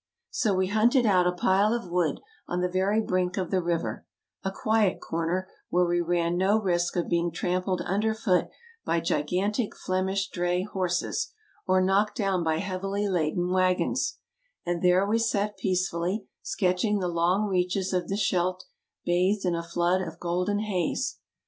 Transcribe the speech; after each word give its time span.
So 0.31 0.55
we 0.55 0.65
hunted 0.65 1.05
out 1.05 1.27
a 1.27 1.31
pile 1.31 1.75
of 1.75 1.91
wood 1.91 2.21
on 2.47 2.61
the 2.61 2.67
very 2.67 2.99
brink 2.99 3.37
of 3.37 3.51
the 3.51 3.61
river, 3.61 4.03
a 4.43 4.49
quiet 4.51 4.99
corner 4.99 5.47
where 5.69 5.85
we 5.85 6.01
ran 6.01 6.37
no 6.39 6.59
risk 6.59 6.95
of 6.95 7.07
being 7.07 7.31
trampled 7.31 7.81
underfoot 7.81 8.47
by 8.83 8.99
gigantic 8.99 9.75
Flemish 9.75 10.29
dray 10.29 10.63
horses 10.63 11.31
or 11.67 11.81
knocked 11.83 12.17
down 12.17 12.43
by 12.43 12.57
heavily 12.57 13.07
laden 13.07 13.51
wagons; 13.51 14.17
and 14.65 14.81
there 14.81 15.05
we 15.05 15.19
sat 15.19 15.55
peacefully, 15.55 16.25
sketching 16.41 16.97
the 16.97 17.07
long 17.07 17.45
reaches 17.47 17.93
of 17.93 18.07
the 18.07 18.17
Scheldt 18.17 18.63
bathed 19.05 19.45
in 19.45 19.53
a 19.53 19.61
flood 19.61 20.01
of 20.01 20.19
golden 20.19 20.61
haze. 20.61 21.19